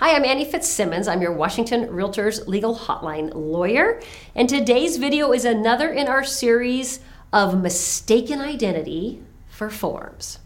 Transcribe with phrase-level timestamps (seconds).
[0.00, 1.08] Hi, I'm Annie Fitzsimmons.
[1.08, 4.00] I'm your Washington Realtors Legal Hotline lawyer.
[4.32, 7.00] And today's video is another in our series
[7.32, 10.38] of mistaken identity for forms.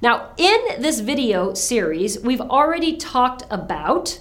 [0.00, 4.20] Now, in this video series, we've already talked about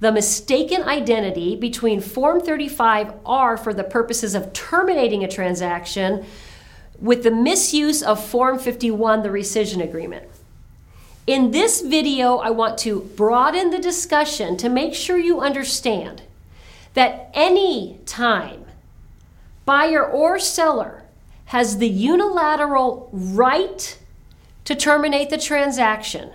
[0.00, 6.26] the mistaken identity between Form 35R for the purposes of terminating a transaction
[6.98, 10.24] with the misuse of Form 51, the rescission agreement.
[11.26, 16.22] In this video, I want to broaden the discussion to make sure you understand
[16.94, 18.64] that any time
[19.64, 21.02] buyer or seller
[21.46, 23.98] has the unilateral right
[24.64, 26.30] to terminate the transaction,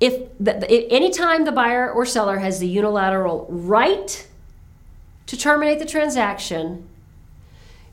[0.00, 4.26] if the, anytime the buyer or seller has the unilateral right
[5.26, 6.88] to terminate the transaction,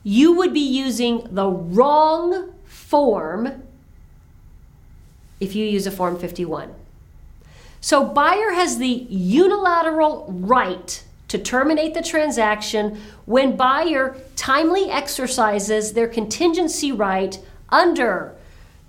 [0.02, 3.62] you would be using the wrong form
[5.40, 6.74] if you use a Form 51.
[7.80, 16.08] So, buyer has the unilateral right to terminate the transaction when buyer timely exercises their
[16.08, 18.34] contingency right under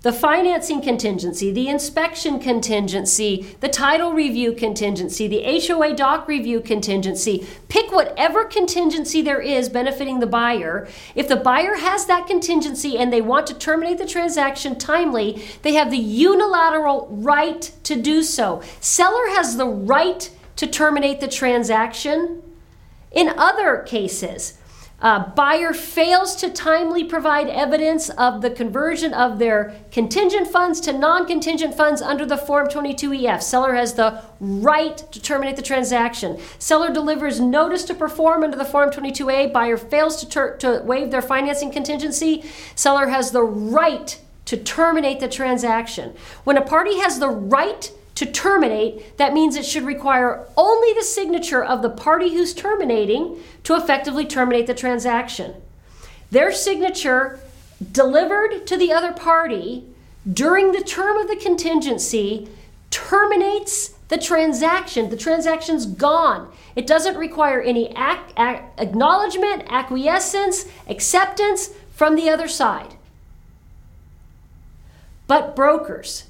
[0.02, 7.46] the financing contingency, the inspection contingency, the title review contingency, the HOA doc review contingency.
[7.68, 10.86] Pick whatever contingency there is benefiting the buyer.
[11.14, 15.74] If the buyer has that contingency and they want to terminate the transaction timely, they
[15.74, 18.62] have the unilateral right to do so.
[18.80, 22.42] Seller has the right to terminate the transaction.
[23.10, 24.58] In other cases,
[25.00, 30.92] uh, buyer fails to timely provide evidence of the conversion of their contingent funds to
[30.92, 33.42] non contingent funds under the Form 22EF.
[33.42, 36.38] Seller has the right to terminate the transaction.
[36.58, 39.52] Seller delivers notice to perform under the Form 22A.
[39.52, 42.42] Buyer fails to, ter- to waive their financing contingency.
[42.74, 46.14] Seller has the right to terminate the transaction.
[46.44, 51.04] When a party has the right to terminate, that means it should require only the
[51.04, 55.54] signature of the party who's terminating to effectively terminate the transaction.
[56.30, 57.38] Their signature
[57.92, 59.84] delivered to the other party
[60.30, 62.48] during the term of the contingency
[62.90, 65.10] terminates the transaction.
[65.10, 66.50] The transaction's gone.
[66.74, 72.94] It doesn't require any ac- ac- acknowledgement, acquiescence, acceptance from the other side.
[75.26, 76.24] But brokers,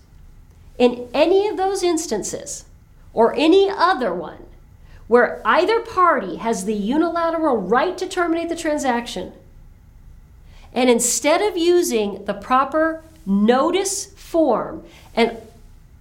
[0.78, 2.64] in any of those instances,
[3.12, 4.44] or any other one,
[5.08, 9.32] where either party has the unilateral right to terminate the transaction,
[10.72, 14.82] and instead of using the proper notice form,
[15.14, 15.36] and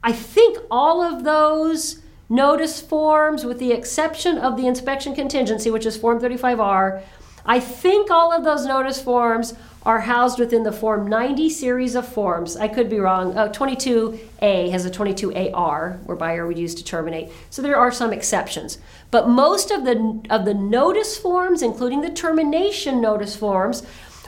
[0.04, 5.86] I think all of those notice forms, with the exception of the inspection contingency, which
[5.86, 7.02] is Form 35R,
[7.46, 9.54] I think all of those notice forms
[9.86, 12.58] are housed within the Form 90 series of forms.
[12.58, 13.38] I could be wrong.
[13.38, 17.32] Uh, 22A has a 22AR, where buyer would use to terminate.
[17.52, 18.80] So there are some exceptions.
[19.12, 23.84] But most of the, of the notice forms, including the termination notice forms,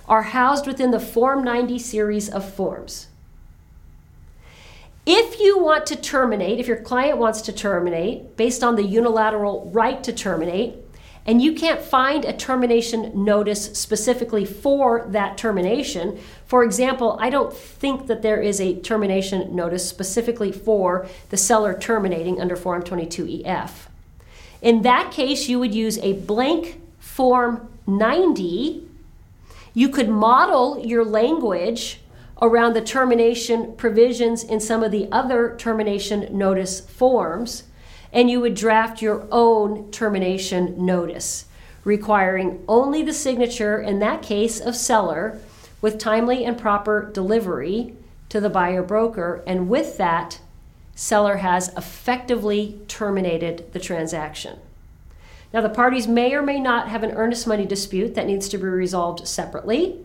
[0.08, 3.08] are housed within the Form 90 series of forms.
[5.10, 9.72] If you want to terminate, if your client wants to terminate based on the unilateral
[9.74, 10.76] right to terminate,
[11.28, 16.18] and you can't find a termination notice specifically for that termination.
[16.46, 21.78] For example, I don't think that there is a termination notice specifically for the seller
[21.78, 23.72] terminating under Form 22EF.
[24.62, 28.88] In that case, you would use a blank Form 90.
[29.74, 32.00] You could model your language
[32.42, 37.64] around the termination provisions in some of the other termination notice forms
[38.12, 41.46] and you would draft your own termination notice,
[41.84, 45.40] requiring only the signature, in that case, of seller,
[45.82, 47.94] with timely and proper delivery
[48.30, 49.44] to the buyer broker.
[49.46, 50.40] And with that,
[50.96, 54.60] seller has effectively terminated the transaction.
[55.54, 58.58] Now, the parties may or may not have an earnest money dispute that needs to
[58.58, 60.04] be resolved separately.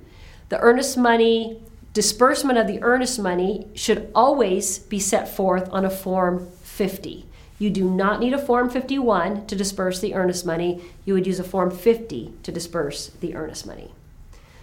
[0.51, 1.61] The earnest money
[1.93, 7.27] disbursement of the earnest money should always be set forth on a Form 50.
[7.63, 10.83] You do not need a Form 51 to disperse the earnest money.
[11.05, 13.93] You would use a Form 50 to disperse the earnest money.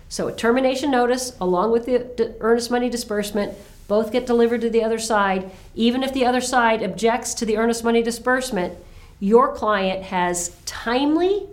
[0.10, 3.58] So a termination notice along with the earnest money disbursement
[3.88, 5.50] both get delivered to the other side.
[5.76, 8.78] Even if the other side objects to the earnest money disbursement,
[9.22, 11.48] your client has timely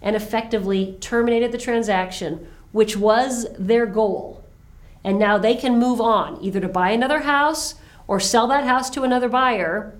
[0.00, 4.44] and effectively terminated the transaction, which was their goal.
[5.02, 7.74] And now they can move on either to buy another house
[8.06, 9.92] or sell that house to another buyer